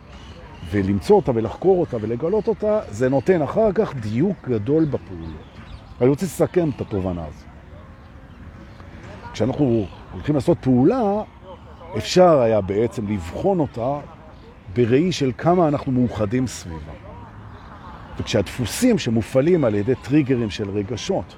ולמצוא 0.72 1.16
אותה 1.16 1.32
ולחקור 1.36 1.80
אותה 1.80 1.98
ולגלות 2.02 2.48
אותה, 2.48 2.80
זה 2.90 3.10
נותן 3.10 3.42
אחר 3.42 3.72
כך 3.72 3.96
דיוק 3.96 4.38
גדול 4.48 4.86
בפעולות. 4.86 5.54
אני 6.02 6.10
רוצה 6.10 6.26
לסכם 6.26 6.70
את 6.76 6.82
התובנה 6.82 7.26
הזו. 7.26 7.46
כשאנחנו 9.34 9.86
הולכים 10.12 10.36
לעשות 10.36 10.58
פעולה, 10.62 11.22
אפשר 11.98 12.40
היה 12.40 12.62
בעצם 12.62 13.08
לבחון 13.08 13.60
אותה 13.60 14.00
בראי 14.76 15.12
של 15.12 15.32
כמה 15.38 15.68
אנחנו 15.68 15.92
מאוחדים 15.92 16.48
סביבה. 16.48 16.92
וכשהדפוסים 18.18 18.98
שמופעלים 18.98 19.66
על 19.66 19.76
ידי 19.76 19.96
טריגרים 19.96 20.50
של 20.50 20.70
רגשות, 20.70 21.36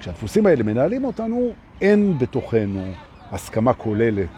כשהדפוסים 0.00 0.46
האלה 0.46 0.62
מנהלים 0.62 1.04
אותנו, 1.04 1.50
אין 1.80 2.18
בתוכנו 2.18 2.92
הסכמה 3.32 3.72
כוללת 3.72 4.28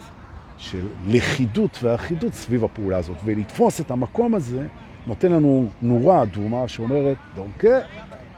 של 0.60 0.86
לכידות 1.06 1.78
ואחידות 1.82 2.34
סביב 2.34 2.64
הפעולה 2.64 2.96
הזאת. 2.96 3.16
ולתפוס 3.24 3.80
את 3.80 3.90
המקום 3.90 4.34
הזה 4.34 4.66
נותן 5.06 5.32
לנו 5.32 5.68
נורה 5.82 6.22
אדומה 6.22 6.68
שאומרת, 6.68 7.16
דונקה, 7.34 7.78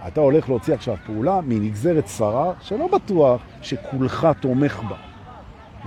אתה 0.06 0.20
הולך 0.20 0.48
להוציא 0.48 0.74
עכשיו 0.74 0.96
פעולה 1.06 1.40
מנגזרת 1.46 2.04
צרה 2.04 2.52
שלא 2.60 2.88
בטוח 2.92 3.42
שכולך 3.62 4.28
תומך 4.40 4.82
בה. 4.88 4.96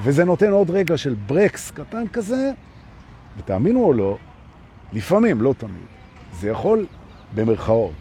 וזה 0.04 0.26
נותן 0.26 0.52
עוד 0.52 0.70
רגע 0.70 0.98
של 0.98 1.16
ברקס 1.28 1.72
קטן 1.72 2.08
כזה, 2.08 2.52
ותאמינו 3.38 3.84
או 3.84 3.94
לא, 3.94 4.18
לפעמים, 4.94 5.42
לא 5.42 5.54
תמיד, 5.58 5.86
זה 6.40 6.50
יכול, 6.50 6.86
במרכאות, 7.36 7.94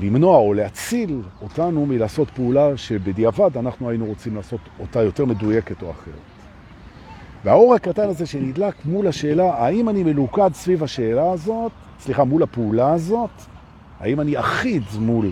למנוע 0.00 0.38
או 0.38 0.54
להציל 0.54 1.22
אותנו 1.42 1.86
מלעשות 1.86 2.30
פעולה 2.30 2.76
שבדיעבד 2.76 3.56
אנחנו 3.56 3.88
היינו 3.88 4.06
רוצים 4.06 4.36
לעשות 4.36 4.60
אותה 4.80 5.02
יותר 5.02 5.24
מדויקת 5.24 5.82
או 5.82 5.90
אחרת. 5.90 6.39
והאור 7.44 7.74
הקטן 7.74 8.08
הזה 8.08 8.26
שנדלק 8.26 8.74
מול 8.84 9.06
השאלה, 9.06 9.54
האם 9.54 9.88
אני 9.88 10.02
מלוכד 10.02 10.50
סביב 10.54 10.82
השאלה 10.82 11.32
הזאת, 11.32 11.72
סליחה, 12.00 12.24
מול 12.24 12.42
הפעולה 12.42 12.92
הזאת, 12.92 13.30
האם 14.00 14.20
אני 14.20 14.38
אחיד 14.38 14.82
מול 14.98 15.30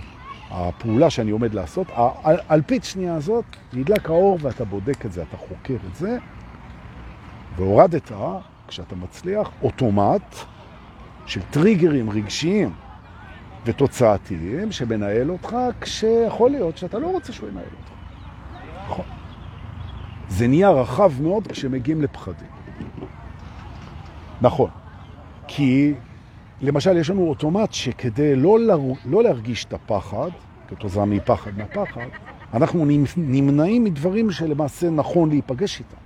הפעולה 0.50 1.10
שאני 1.10 1.30
עומד 1.30 1.54
לעשות, 1.54 1.86
האלפית 1.94 2.84
שנייה 2.84 3.14
הזאת, 3.14 3.44
נדלק 3.72 4.10
האור 4.10 4.38
ואתה 4.42 4.64
בודק 4.64 5.06
את 5.06 5.12
זה, 5.12 5.22
אתה 5.22 5.36
חוקר 5.36 5.76
את 5.90 5.96
זה, 5.96 6.18
והורדת, 7.56 8.12
כשאתה 8.68 8.96
מצליח, 8.96 9.50
אוטומט 9.62 10.34
של 11.26 11.40
טריגרים 11.50 12.10
רגשיים 12.10 12.70
ותוצאתיים 13.64 14.72
שמנהל 14.72 15.30
אותך 15.30 15.56
כשיכול 15.80 16.50
להיות 16.50 16.78
שאתה 16.78 16.98
לא 16.98 17.06
רוצה 17.06 17.32
שהוא 17.32 17.48
ינהל 17.48 17.64
אותך. 17.64 17.97
זה 20.28 20.48
נהיה 20.48 20.70
רחב 20.70 21.12
מאוד 21.22 21.46
כשמגיעים 21.46 22.02
לפחדים. 22.02 22.48
נכון. 24.42 24.70
כי 25.48 25.94
למשל 26.60 26.96
יש 26.96 27.10
לנו 27.10 27.28
אוטומט 27.28 27.72
שכדי 27.72 28.36
לא, 28.36 28.60
לה, 28.60 28.74
לא 29.04 29.22
להרגיש 29.22 29.64
את 29.64 29.72
הפחד, 29.72 30.30
כתוצאה 30.68 31.04
מפחד 31.04 31.50
מהפחד, 31.56 32.06
אנחנו 32.54 32.84
נמנעים 33.16 33.84
מדברים 33.84 34.30
שלמעשה 34.30 34.90
נכון 34.90 35.28
להיפגש 35.28 35.78
איתם. 35.78 35.96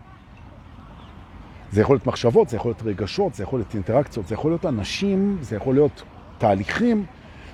זה 1.73 1.81
יכול 1.81 1.95
להיות 1.95 2.07
מחשבות, 2.07 2.49
זה 2.49 2.57
יכול 2.57 2.71
להיות 2.71 2.83
רגשות, 2.83 3.35
זה 3.35 3.43
יכול 3.43 3.59
להיות 3.59 3.75
אינטראקציות, 3.75 4.26
זה 4.26 4.35
יכול 4.35 4.50
להיות 4.50 4.67
אנשים, 4.67 5.38
זה 5.41 5.57
יכול 5.57 5.75
להיות 5.75 6.02
תהליכים 6.38 7.05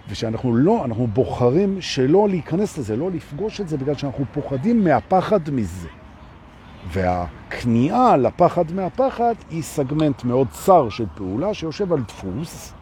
ושאנחנו 0.08 0.56
לא, 0.56 0.84
אנחנו 0.84 1.06
בוחרים 1.06 1.80
שלא 1.80 2.28
להיכנס 2.28 2.78
לזה, 2.78 2.96
לא 2.96 3.10
לפגוש 3.10 3.60
את 3.60 3.68
זה, 3.68 3.76
בגלל 3.76 3.94
שאנחנו 3.94 4.25
פוחדים 4.32 4.84
מהפחד 4.84 5.50
מזה. 5.50 5.88
והכניעה 6.92 8.16
לפחד 8.16 8.73
מהפחד 8.75 9.35
היא 9.50 9.62
סגמנט 9.62 10.25
מאוד 10.25 10.49
צר 10.50 10.88
של 10.88 11.07
פעולה 11.14 11.54
שיושב 11.54 11.92
על 11.92 12.00
דפוס, 12.00 12.73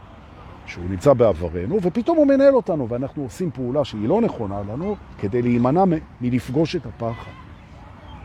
שהוא 0.67 0.85
נמצא 0.91 1.13
בעברנו, 1.13 1.79
ופתאום 1.83 2.17
הוא 2.17 2.27
מנהל 2.27 2.55
אותנו, 2.55 2.89
ואנחנו 2.89 3.23
עושים 3.23 3.51
פעולה 3.51 3.85
שהיא 3.85 4.09
לא 4.09 4.21
נכונה 4.21 4.63
לנו, 4.73 4.97
כדי 5.19 5.43
להימנע 5.43 5.85
מלפגוש 6.21 6.77
את 6.77 6.87
הפחד. 6.87 7.31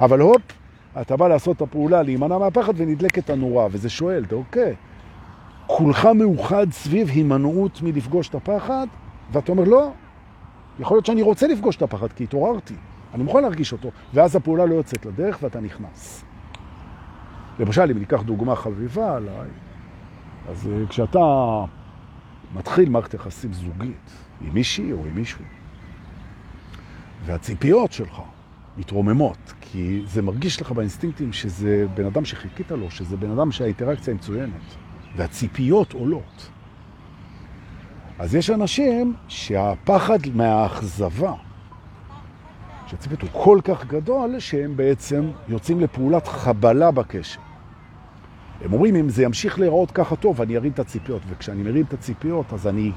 אבל 0.01 0.19
הופ, 0.19 0.41
אתה 1.01 1.17
בא 1.17 1.27
לעשות 1.27 1.57
את 1.57 1.61
הפעולה, 1.61 2.03
להימנע 2.03 2.37
מהפחד, 2.37 2.73
ונדלקת 2.75 3.29
הנורה, 3.29 3.67
וזה 3.71 3.89
שואל, 3.89 4.25
אוקיי, 4.31 4.75
כולך 5.67 6.05
מאוחד 6.05 6.67
סביב 6.71 7.09
הימנעות 7.09 7.81
מלפגוש 7.81 8.29
את 8.29 8.35
הפחד, 8.35 8.87
ואתה 9.31 9.51
אומר, 9.51 9.63
לא, 9.63 9.91
יכול 10.79 10.97
להיות 10.97 11.05
שאני 11.05 11.21
רוצה 11.21 11.47
לפגוש 11.47 11.75
את 11.75 11.81
הפחד, 11.81 12.11
כי 12.11 12.23
התעוררתי, 12.23 12.75
אני 13.13 13.23
מוכן 13.23 13.41
להרגיש 13.41 13.71
אותו, 13.71 13.91
ואז 14.13 14.35
הפעולה 14.35 14.65
לא 14.65 14.75
יוצאת 14.75 15.05
לדרך 15.05 15.37
ואתה 15.41 15.59
נכנס. 15.59 16.23
למשל, 17.59 17.91
אם 17.91 17.97
ניקח 17.97 18.21
דוגמה 18.21 18.55
חביבה 18.55 19.15
עליי, 19.15 19.49
אז 20.49 20.67
אה, 20.67 20.87
כשאתה 20.89 21.19
מתחיל 22.55 22.89
מערכת 22.89 23.13
יחסים 23.13 23.53
זוגית 23.53 24.11
עם 24.41 24.53
מישהי 24.53 24.91
או 24.91 25.05
עם 25.05 25.15
מישהו, 25.15 25.45
והציפיות 27.25 27.91
שלך 27.91 28.21
מתרוממות, 28.77 29.53
כי 29.61 30.01
זה 30.05 30.21
מרגיש 30.21 30.61
לך 30.61 30.71
באינסטינקטים 30.71 31.33
שזה 31.33 31.85
בן 31.93 32.05
אדם 32.05 32.25
שחיכית 32.25 32.71
לו, 32.71 32.91
שזה 32.91 33.17
בן 33.17 33.31
אדם 33.31 33.51
שהאינטראקציה 33.51 34.13
מצוינת. 34.13 34.75
והציפיות 35.15 35.93
עולות. 35.93 36.49
אז 38.19 38.35
יש 38.35 38.49
אנשים 38.49 39.13
שהפחד 39.27 40.19
מהאכזבה 40.33 41.33
שהציפיות 42.91 43.21
הוא 43.21 43.29
כל 43.33 43.59
כך 43.63 43.85
גדול, 43.85 44.39
שהם 44.39 44.77
בעצם 44.77 45.31
יוצאים 45.47 45.79
לפעולת 45.79 46.27
חבלה 46.27 46.91
בקשר. 46.91 47.39
הם 48.61 48.73
אומרים, 48.73 48.95
אם 48.95 49.09
זה 49.09 49.23
ימשיך 49.23 49.59
להיראות 49.59 49.91
ככה 49.91 50.15
טוב, 50.15 50.41
אני 50.41 50.57
ארים 50.57 50.71
את 50.71 50.79
הציפיות, 50.79 51.21
וכשאני 51.29 51.63
מרים 51.63 51.85
את 51.85 51.93
הציפיות, 51.93 52.53
אז 52.53 52.67
אני 52.67 52.91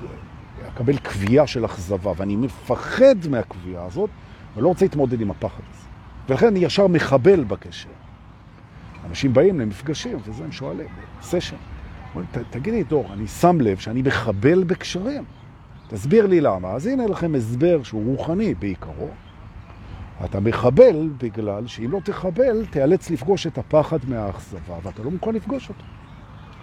אקבל 0.68 0.96
קביעה 0.96 1.46
של 1.46 1.64
אכזבה, 1.64 2.12
ואני 2.16 2.36
מפחד 2.36 3.14
מהקביעה 3.30 3.84
הזאת, 3.84 4.10
ולא 4.56 4.68
רוצה 4.68 4.84
להתמודד 4.84 5.20
עם 5.20 5.30
הפחד 5.30 5.62
הזה. 5.74 5.86
ולכן 6.28 6.46
אני 6.46 6.58
ישר 6.58 6.86
מחבל 6.86 7.44
בקשר. 7.44 7.88
אנשים 9.10 9.32
באים 9.32 9.60
למפגשים, 9.60 10.18
וזה 10.24 10.44
הם 10.44 10.52
שואלים, 10.52 10.88
סשן. 11.22 11.56
אומרים, 12.14 12.28
תגידי, 12.50 12.82
דור, 12.82 13.12
אני 13.12 13.26
שם 13.26 13.60
לב 13.60 13.78
שאני 13.78 14.02
מחבל 14.02 14.64
בקשרים. 14.64 15.24
תסביר 15.88 16.26
לי 16.26 16.40
למה. 16.40 16.68
אז 16.70 16.86
הנה 16.86 17.06
לכם 17.06 17.34
הסבר 17.34 17.82
שהוא 17.82 18.16
רוחני 18.16 18.54
בעיקרו. 18.54 19.08
אתה 20.24 20.40
מחבל 20.40 21.08
בגלל 21.18 21.66
שאם 21.66 21.90
לא 21.90 22.00
תחבל, 22.04 22.66
תיאלץ 22.70 23.10
לפגוש 23.10 23.46
את 23.46 23.58
הפחד 23.58 23.98
מהאכזבה, 24.08 24.74
ואתה 24.82 25.02
לא 25.02 25.10
מוכן 25.10 25.34
לפגוש 25.34 25.68
אותו. 25.68 25.84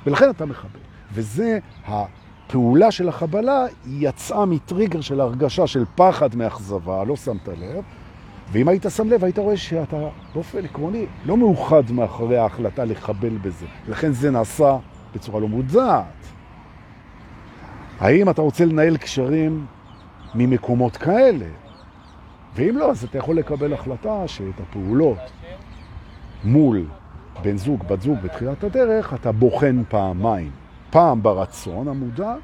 ולכן 0.05 0.29
אתה 0.29 0.46
מחבל. 0.46 0.79
וזה 1.13 1.60
הפעולה 1.86 2.91
של 2.91 3.10
החבלה, 3.10 3.65
היא 3.86 4.10
יצאה 4.10 4.46
מטריגר 4.46 5.01
של 5.01 5.22
הרגשה 5.22 5.67
של 5.67 5.86
פחד 5.96 6.36
מאכזבה, 6.36 7.03
לא 7.03 7.15
שמת 7.15 7.48
לב, 7.48 7.84
ואם 8.51 8.67
היית 8.67 8.86
שם 8.89 9.10
לב, 9.10 9.24
היית 9.24 9.39
רואה 9.39 9.58
שאתה 9.58 9.98
באופן 10.34 10.65
עקרוני 10.65 11.05
לא 11.25 11.38
מאוחד 11.38 11.91
מאחורי 11.91 12.38
ההחלטה 12.38 12.86
לחבל 12.86 13.38
בזה. 13.38 13.65
לכן 13.88 14.12
זה 14.12 14.31
נעשה 14.31 14.77
בצורה 15.15 15.39
לא 15.39 15.48
מודעת. 15.48 16.05
האם 18.00 18.29
אתה 18.29 18.41
רוצה 18.41 18.65
לנהל 18.65 18.98
קשרים 18.98 19.65
ממקומות 20.36 20.98
כאלה? 20.98 21.46
ואם 22.55 22.77
לא, 22.77 22.91
אז 22.91 23.03
אתה 23.03 23.17
יכול 23.17 23.36
לקבל 23.36 23.74
החלטה 23.74 24.27
שאת 24.27 24.60
הפעולות 24.60 25.17
מול 26.43 26.86
בן 27.41 27.58
זוג, 27.58 27.84
בת 27.88 28.01
זוג 28.01 28.17
בתחילת 28.24 28.63
הדרך, 28.63 29.13
אתה 29.13 29.31
בוחן 29.31 29.84
פעמיים. 29.89 30.51
פעם 30.89 31.24
ברצון 31.24 31.88
המודע, 31.88 32.36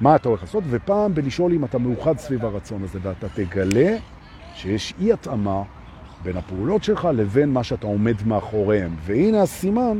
מה 0.00 0.16
אתה 0.16 0.28
הולך 0.28 0.42
לעשות, 0.42 0.64
ופעם 0.70 1.14
בלשאול 1.14 1.52
אם 1.52 1.64
אתה 1.64 1.78
מאוחד 1.78 2.18
סביב 2.18 2.44
הרצון 2.44 2.82
הזה, 2.82 2.98
ואתה 3.02 3.28
תגלה 3.28 3.96
שיש 4.54 4.94
אי 5.00 5.12
התאמה 5.12 5.62
בין 6.22 6.36
הפעולות 6.36 6.84
שלך 6.84 7.08
לבין 7.14 7.52
מה 7.52 7.64
שאתה 7.64 7.86
עומד 7.86 8.14
מאחוריהם. 8.26 8.96
והנה 9.00 9.42
הסימן 9.42 9.98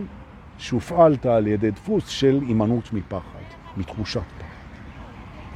שהופעלת 0.58 1.26
על 1.26 1.46
ידי 1.46 1.70
דפוס 1.70 2.08
של 2.08 2.40
אימנות 2.49 2.92
מפחד, 2.92 3.20
מתחושת 3.76 4.20
פחד. 4.38 4.46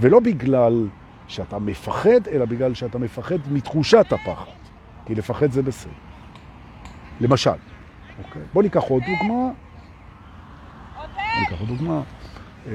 ולא 0.00 0.20
בגלל 0.20 0.86
שאתה 1.30 1.58
מפחד, 1.58 2.28
אלא 2.32 2.44
בגלל 2.44 2.74
שאתה 2.74 2.98
מפחד 2.98 3.36
מתחושת 3.50 4.06
הפחד. 4.12 4.50
כי 5.06 5.14
לפחד 5.14 5.50
זה 5.50 5.62
בסדר. 5.62 5.92
למשל, 7.20 7.50
אוקיי? 8.24 8.42
בוא 8.52 8.62
ניקח 8.62 8.82
עוד 8.82 9.02
דוגמה. 9.02 9.50
ניקח 11.40 11.60
עוד 11.60 11.68
דוגמה. 11.68 12.02
אה, 12.66 12.72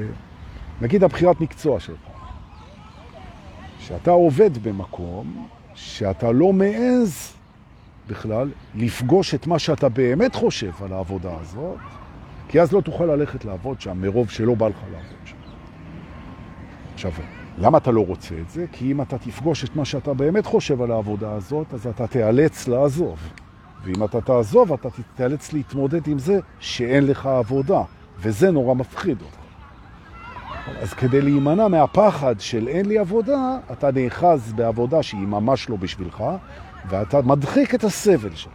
נגיד 0.81 1.03
הבחירת 1.03 1.41
מקצוע 1.41 1.79
שלך. 1.79 1.99
שאתה 3.79 4.11
עובד 4.11 4.57
במקום 4.67 5.47
שאתה 5.75 6.31
לא 6.31 6.53
מעז 6.53 7.33
בכלל 8.07 8.51
לפגוש 8.75 9.35
את 9.35 9.47
מה 9.47 9.59
שאתה 9.59 9.89
באמת 9.89 10.35
חושב 10.35 10.71
על 10.83 10.93
העבודה 10.93 11.31
הזאת, 11.41 11.77
כי 12.47 12.61
אז 12.61 12.71
לא 12.73 12.81
תוכל 12.81 13.05
ללכת 13.05 13.45
לעבוד 13.45 13.81
שם 13.81 14.01
מרוב 14.01 14.29
שלא 14.29 14.55
בא 14.55 14.67
לך 14.67 14.77
לעבוד 14.91 15.25
שם. 15.25 15.35
עכשיו, 16.93 17.11
למה 17.57 17.77
אתה 17.77 17.91
לא 17.91 18.05
רוצה 18.05 18.35
את 18.41 18.49
זה? 18.49 18.65
כי 18.71 18.91
אם 18.91 19.01
אתה 19.01 19.17
תפגוש 19.17 19.63
את 19.63 19.75
מה 19.75 19.85
שאתה 19.85 20.13
באמת 20.13 20.45
חושב 20.45 20.81
על 20.81 20.91
העבודה 20.91 21.31
הזאת, 21.31 21.73
אז 21.73 21.87
אתה 21.87 22.07
תיאלץ 22.07 22.67
לעזוב. 22.67 23.19
ואם 23.83 24.03
אתה 24.03 24.21
תעזוב, 24.21 24.73
אתה 24.73 24.89
תיאלץ 25.15 25.53
להתמודד 25.53 26.07
עם 26.07 26.19
זה 26.19 26.39
שאין 26.59 27.07
לך 27.07 27.25
עבודה, 27.25 27.81
וזה 28.19 28.51
נורא 28.51 28.73
מפחיד 28.73 29.21
אותך. 29.21 29.45
אז 30.81 30.93
כדי 30.93 31.21
להימנע 31.21 31.67
מהפחד 31.67 32.35
של 32.39 32.67
אין 32.67 32.85
לי 32.85 32.97
עבודה, 32.97 33.57
אתה 33.71 33.91
נאחז 33.91 34.53
בעבודה 34.53 35.03
שהיא 35.03 35.27
ממש 35.27 35.69
לא 35.69 35.75
בשבילך, 35.75 36.23
ואתה 36.89 37.21
מדחיק 37.21 37.75
את 37.75 37.83
הסבל 37.83 38.35
שלך. 38.35 38.53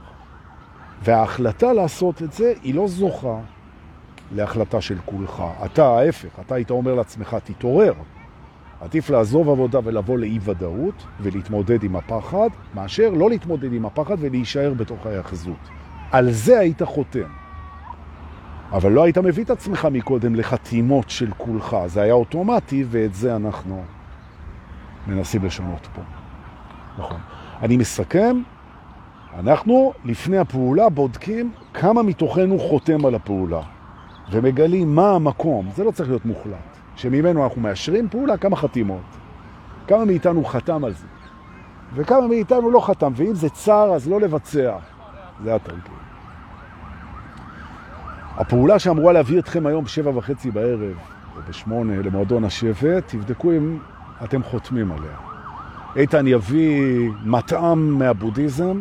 וההחלטה 1.03 1.73
לעשות 1.73 2.23
את 2.23 2.33
זה 2.33 2.53
היא 2.63 2.75
לא 2.75 2.89
זוכה 2.89 3.39
להחלטה 4.33 4.81
של 4.81 4.99
כולך. 5.05 5.43
אתה 5.65 5.87
ההפך, 5.87 6.41
אתה 6.41 6.55
היית 6.55 6.71
אומר 6.71 6.95
לעצמך, 6.95 7.37
תתעורר. 7.45 7.93
עדיף 8.81 9.11
לעזוב 9.11 9.49
עבודה 9.49 9.79
ולבוא 9.85 10.19
לאי-ודאות 10.19 11.07
ולהתמודד 11.21 11.83
עם 11.83 11.97
הפחד, 11.97 12.49
מאשר 12.75 13.11
לא 13.11 13.31
להתמודד 13.31 13.73
עם 13.73 13.87
הפחד 13.87 14.16
ולהישאר 14.19 14.75
בתוך 14.75 15.07
היחזות. 15.07 15.69
על 16.11 16.31
זה 16.31 16.59
היית 16.59 16.83
חותם. 16.83 17.29
אבל 18.73 18.93
לא 18.93 19.03
היית 19.03 19.19
מביא 19.19 19.45
את 19.45 19.51
עצמך 19.51 19.88
מקודם 19.93 20.35
לחתימות 20.35 21.11
של 21.11 21.31
כולך, 21.37 21.77
זה 21.87 22.03
היה 22.03 22.14
אוטומטי 22.14 22.85
ואת 22.90 23.14
זה 23.14 23.37
אנחנו 23.37 23.83
מנסים 25.07 25.45
לשנות 25.45 25.88
פה. 25.95 26.03
נכון. 26.99 27.21
אני 27.62 27.77
מסכם, 27.77 28.43
אנחנו 29.38 29.93
לפני 30.05 30.38
הפעולה 30.38 30.88
בודקים 30.88 31.53
כמה 31.75 32.03
מתוכנו 32.03 32.59
חותם 32.59 33.07
על 33.07 33.14
הפעולה 33.14 33.61
ומגלים 34.31 34.95
מה 34.95 35.11
המקום, 35.11 35.69
זה 35.77 35.85
לא 35.85 35.90
צריך 35.90 36.09
להיות 36.09 36.25
מוחלט, 36.25 36.70
שממנו 37.01 37.45
אנחנו 37.45 37.61
מאשרים 37.61 38.09
פעולה, 38.09 38.37
כמה 38.37 38.57
חתימות, 38.57 39.17
כמה 39.87 40.05
מאיתנו 40.05 40.45
חתם 40.45 40.85
על 40.85 40.93
זה 40.93 41.07
וכמה 41.95 42.27
מאיתנו 42.27 42.71
לא 42.71 42.81
חתם, 42.81 43.13
ואם 43.17 43.35
זה 43.35 43.49
צר 43.49 43.93
אז 43.95 44.09
לא 44.09 44.21
לבצע, 44.21 44.77
זה 45.45 45.55
התרגיל. 45.55 46.01
הפעולה 48.37 48.79
שאמורה 48.79 49.13
להביא 49.13 49.39
אתכם 49.39 49.67
היום 49.67 49.85
בשבע 49.85 50.11
וחצי 50.17 50.51
בערב, 50.51 50.97
או 51.37 51.41
בשמונה, 51.49 52.03
למועדון 52.03 52.45
השבט, 52.45 53.05
תבדקו 53.07 53.53
אם 53.53 53.79
אתם 54.25 54.43
חותמים 54.43 54.93
עליה. 54.93 55.17
איתן 55.97 56.27
יביא 56.27 57.11
מטעם 57.25 57.99
מהבודהיזם, 57.99 58.81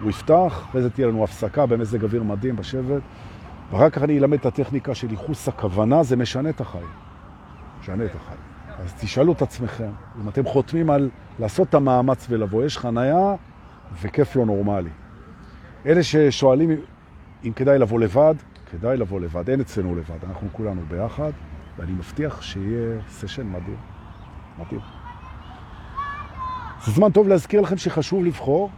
הוא 0.00 0.10
יפתח, 0.10 0.64
אחרי 0.70 0.82
זה 0.82 0.90
תהיה 0.90 1.06
לנו 1.06 1.24
הפסקה 1.24 1.66
במזג 1.66 2.04
אוויר 2.04 2.22
מדהים 2.22 2.56
בשבט, 2.56 3.02
ואחר 3.70 3.90
כך 3.90 4.02
אני 4.02 4.18
אלמד 4.18 4.38
את 4.38 4.46
הטכניקה 4.46 4.94
של 4.94 5.10
ייחוס 5.10 5.48
הכוונה, 5.48 6.02
זה 6.02 6.16
משנה 6.16 6.48
את 6.48 6.60
החיים. 6.60 7.05
משנה 7.80 8.04
את 8.04 8.14
החיים. 8.14 8.40
אז 8.78 8.94
תשאלו 9.00 9.32
את 9.32 9.42
עצמכם, 9.42 9.90
אם 10.22 10.28
אתם 10.28 10.44
חותמים 10.44 10.90
על 10.90 11.10
לעשות 11.38 11.68
את 11.68 11.74
המאמץ 11.74 12.26
ולבוא, 12.30 12.64
יש 12.64 12.78
חנייה 12.78 13.34
וכיף 14.02 14.36
לא 14.36 14.46
נורמלי. 14.46 14.90
אלה 15.86 16.02
ששואלים 16.02 16.70
אם 17.44 17.52
כדאי 17.52 17.78
לבוא 17.78 18.00
לבד, 18.00 18.34
כדאי 18.70 18.96
לבוא 18.96 19.20
לבד, 19.20 19.50
אין 19.50 19.60
אצלנו 19.60 19.94
לבד, 19.94 20.24
אנחנו 20.28 20.48
כולנו 20.52 20.80
ביחד, 20.88 21.30
ואני 21.78 21.92
מבטיח 21.92 22.42
שיהיה 22.42 23.00
סשן 23.08 23.46
מדהים. 23.46 23.76
מדהים. 24.58 24.80
זה 26.84 26.92
זמן 26.92 27.12
טוב 27.12 27.28
להזכיר 27.28 27.60
לכם 27.60 27.76
שחשוב 27.76 28.24
לבחור. 28.24 28.70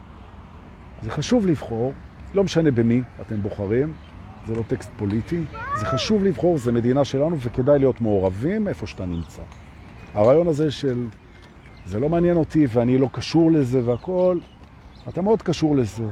זה 1.02 1.10
חשוב 1.10 1.46
לבחור, 1.46 1.92
לא 2.34 2.44
משנה 2.44 2.70
במי 2.70 3.02
אתם 3.20 3.42
בוחרים, 3.42 3.92
זה 4.48 4.54
לא 4.54 4.62
טקסט 4.68 4.90
פוליטי, 4.96 5.40
זה 5.76 5.86
חשוב 5.86 6.24
לבחור, 6.24 6.58
זה 6.58 6.72
מדינה 6.72 7.04
שלנו 7.04 7.36
וכדאי 7.40 7.78
להיות 7.78 8.00
מעורבים 8.00 8.68
איפה 8.68 8.86
שאתה 8.86 9.06
נמצא. 9.06 9.42
הרעיון 10.14 10.48
הזה 10.48 10.70
של 10.70 11.06
זה 11.86 12.00
לא 12.00 12.08
מעניין 12.08 12.36
אותי 12.36 12.66
ואני 12.72 12.98
לא 12.98 13.08
קשור 13.12 13.52
לזה 13.52 13.80
והכל, 13.84 14.38
אתה 15.08 15.22
מאוד 15.22 15.42
קשור 15.42 15.76
לזה. 15.76 16.08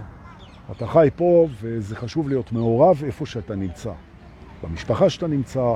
אתה 0.70 0.87
חי 0.87 1.09
פה 1.16 1.49
וזה 1.61 1.96
חשוב 1.96 2.29
להיות 2.29 2.53
מעורב 2.53 3.03
איפה 3.05 3.27
שאתה 3.27 3.55
נמצא. 3.55 3.92
במשפחה 4.62 5.11
שאתה 5.11 5.27
נמצא, 5.27 5.75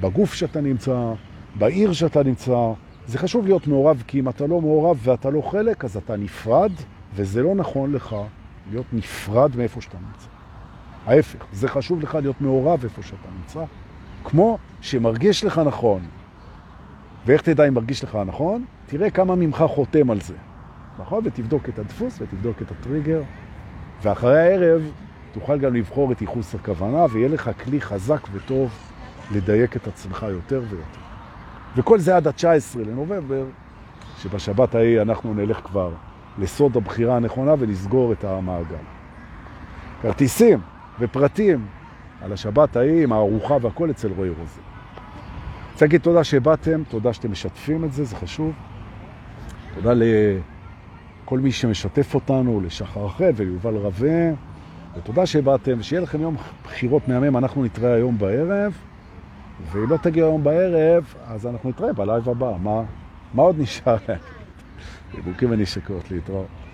בגוף 0.00 0.34
שאתה 0.34 0.60
נמצא, 0.60 1.12
בעיר 1.54 1.92
שאתה 1.92 2.22
נמצא. 2.22 2.72
זה 3.06 3.18
חשוב 3.18 3.46
להיות 3.46 3.66
מעורב, 3.66 4.02
כי 4.06 4.20
אם 4.20 4.28
אתה 4.28 4.46
לא 4.46 4.60
מעורב 4.60 4.98
ואתה 5.02 5.30
לא 5.30 5.42
חלק, 5.50 5.84
אז 5.84 5.96
אתה 5.96 6.16
נפרד, 6.16 6.72
וזה 7.14 7.42
לא 7.42 7.54
נכון 7.54 7.92
לך 7.92 8.16
להיות 8.70 8.86
נפרד 8.92 9.56
מאיפה 9.56 9.80
שאתה 9.80 9.96
נמצא. 10.06 10.37
ההפך, 11.08 11.44
זה 11.52 11.68
חשוב 11.68 12.00
לך 12.00 12.14
להיות 12.14 12.40
מעורב 12.40 12.84
איפה 12.84 13.02
שאתה 13.02 13.28
נמצא, 13.38 13.64
כמו 14.24 14.58
שמרגיש 14.80 15.44
לך 15.44 15.58
נכון. 15.58 16.00
ואיך 17.26 17.42
תדע 17.42 17.68
אם 17.68 17.74
מרגיש 17.74 18.04
לך 18.04 18.18
נכון? 18.26 18.64
תראה 18.86 19.10
כמה 19.10 19.34
ממך 19.34 19.64
חותם 19.68 20.10
על 20.10 20.20
זה. 20.20 20.34
נכון? 20.98 21.22
ותבדוק 21.24 21.68
את 21.68 21.78
הדפוס 21.78 22.18
ותבדוק 22.20 22.62
את 22.62 22.70
הטריגר. 22.70 23.22
ואחרי 24.02 24.40
הערב 24.40 24.82
תוכל 25.32 25.58
גם 25.58 25.74
לבחור 25.74 26.12
את 26.12 26.20
ייחוס 26.20 26.54
הכוונה, 26.54 27.04
ויהיה 27.10 27.28
לך 27.28 27.50
כלי 27.64 27.80
חזק 27.80 28.20
וטוב 28.32 28.70
לדייק 29.34 29.76
את 29.76 29.86
עצמך 29.86 30.26
יותר 30.30 30.62
ויותר. 30.68 31.00
וכל 31.76 31.98
זה 31.98 32.16
עד 32.16 32.26
ה-19 32.26 32.78
לנובמבר, 32.78 33.44
שבשבת 34.18 34.74
ההיא 34.74 35.02
אנחנו 35.02 35.34
נלך 35.34 35.60
כבר 35.64 35.90
לסוד 36.38 36.76
הבחירה 36.76 37.16
הנכונה 37.16 37.54
ונסגור 37.58 38.12
את 38.12 38.24
המעגל. 38.24 38.76
כרטיסים 40.02 40.58
ופרטים 40.98 41.66
על 42.22 42.32
השבת 42.32 42.76
ההיא 42.76 43.02
עם 43.02 43.12
הארוחה 43.12 43.56
והכל 43.62 43.90
אצל 43.90 44.12
רועי 44.16 44.30
רוזר. 44.30 44.60
רוצה 45.72 45.84
להגיד 45.84 46.00
תודה 46.00 46.24
שבאתם, 46.24 46.82
תודה 46.88 47.12
שאתם 47.12 47.30
משתפים 47.30 47.84
את 47.84 47.92
זה, 47.92 48.04
זה 48.04 48.16
חשוב. 48.16 48.52
תודה 49.74 49.92
כל 51.24 51.38
מי 51.38 51.52
שמשתף 51.52 52.14
אותנו, 52.14 52.60
לשחר 52.60 53.06
אחרי 53.06 53.30
וליובל 53.36 53.76
רווה, 53.76 54.30
ותודה 54.96 55.26
שבאתם, 55.26 55.76
ושיהיה 55.78 56.02
לכם 56.02 56.20
יום 56.20 56.36
בחירות 56.64 57.08
מהמם, 57.08 57.36
אנחנו 57.36 57.64
נתראה 57.64 57.94
היום 57.94 58.18
בערב, 58.18 58.72
ואם 59.72 59.90
לא 59.90 59.96
תגיע 59.96 60.24
היום 60.24 60.44
בערב, 60.44 61.14
אז 61.26 61.46
אנחנו 61.46 61.70
נתראה 61.70 61.92
בלייב 61.92 62.28
הבא, 62.28 62.52
מה, 62.62 62.82
מה 63.34 63.42
עוד 63.42 63.56
נשאר? 63.58 63.96
חיבוקים 65.12 65.50
ונשקות 65.50 66.10
להתראות. 66.10 66.67